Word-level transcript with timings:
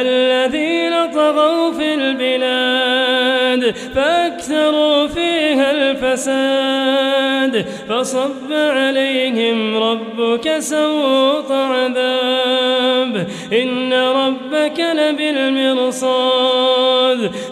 الذين 0.00 1.12
طغوا 1.14 1.72
في 1.72 1.94
البلاد 1.94 3.74
فأكثروا 3.94 5.06
فيها 5.06 5.70
الفساد 5.70 7.66
فصب 7.88 8.52
عليهم 8.52 9.76
ربك 9.82 10.58
سوط 10.58 11.52
عذاب. 11.52 13.26
إن 13.52 13.92
ربك 13.92 14.80
لبالمرصاد. 14.80 16.34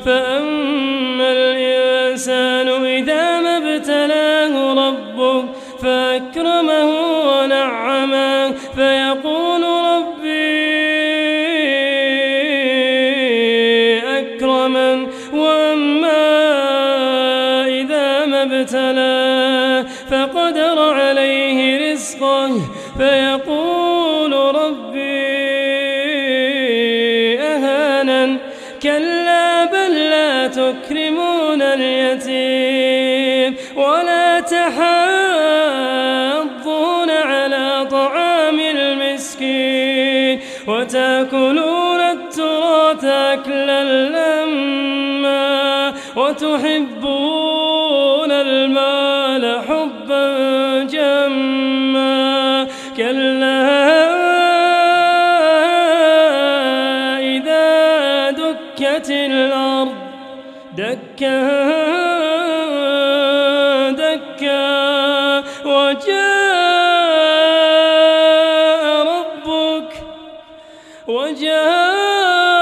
فأما 0.04 1.32
الإنسان 1.32 2.68
إذا 2.84 3.40
ما 3.40 3.56
ابتلاه 3.56 4.74
ربه 4.88 5.44
فأكرمه 5.82 6.90
ونعمه. 7.28 8.31
فقدر 20.10 20.78
عليه 20.92 21.92
رزقه 21.92 22.50
فيقول 22.98 24.32
ربي 24.32 25.32
أهانا 27.40 28.36
كلا 28.82 29.64
بل 29.64 29.94
لا 29.94 30.46
تكرمون 30.46 31.62
اليتيم 31.62 33.56
ولا 33.76 34.40
تحاضون 34.40 34.82
على 37.10 37.86
طعام 37.90 38.60
المسكين 38.60 40.40
وتأكلون 40.66 42.00
التراث 42.00 43.04
أكلا 43.04 43.84
لما 43.84 45.92
وتحبون 46.16 47.51
حبا 49.68 50.82
جما. 50.82 52.66
كلا 52.96 53.62
إذا 57.18 58.30
دكت 58.30 59.10
الأرض 59.10 59.94
دكا 60.76 61.40
دكا. 63.90 64.82
وجاء 65.64 66.42
ربك 69.06 69.92
وجاء 71.06 72.61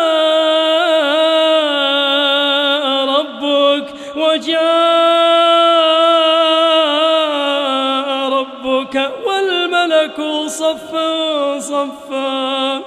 ربك 8.96 9.12
والملك 9.26 10.20
صفا 10.46 11.58
صفا. 11.58 12.82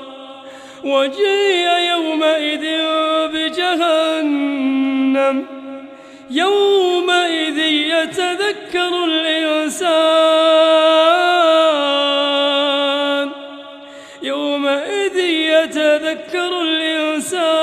وجيء 0.84 1.68
يومئذ 1.91 2.66
بجهنم. 3.34 5.46
يومئذ 6.30 7.58
يتذكر 7.68 9.06
الإنسان. 9.06 9.94
يومئذ 14.24 15.18
يتذكر 15.25 16.62
الإنسان. 16.62 17.62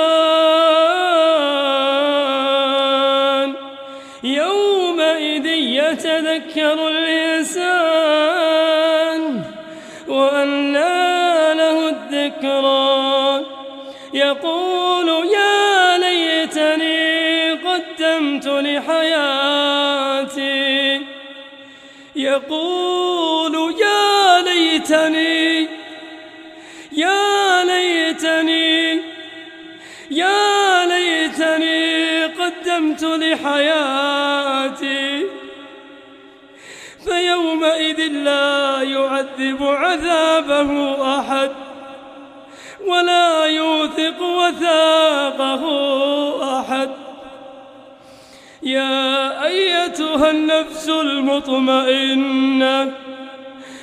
يومئذ 5.10 5.46
يتذكر 5.46 6.88
الإنسان 6.88 8.02
وأنى 10.08 11.54
له 11.54 11.88
الذكرى. 11.88 13.46
يقول 14.14 15.08
يا 15.08 15.98
ليتني 15.98 17.52
قدمت 17.52 18.46
لحياتي. 18.46 19.80
يقول 22.16 23.74
يا 23.80 24.42
ليتني 24.42 25.68
يا 26.92 27.64
ليتني 27.64 29.00
يا 30.10 30.86
ليتني 30.86 32.24
قدمت 32.24 33.04
لحياتي. 33.04 34.19
لا 38.08 38.82
يعذب 38.82 39.62
عذابه 39.62 40.94
أحد 41.18 41.50
ولا 42.86 43.46
يوثق 43.46 44.22
وثاقه 44.22 45.64
أحد. 46.60 46.90
يا 48.62 49.44
أيتها 49.46 50.30
النفس 50.30 50.88
المطمئنة 50.88 52.92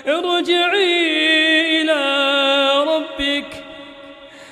ارجعي 0.08 1.82
إلى 1.82 2.04
ربك 2.88 3.64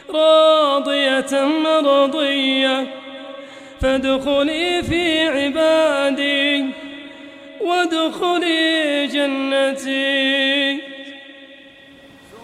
راضية 0.09 1.45
مرضية 1.63 2.87
فادخلي 3.81 4.83
في 4.83 5.27
عبادي 5.27 6.65
وادخلي 7.61 8.74
جنتي. 9.15 10.64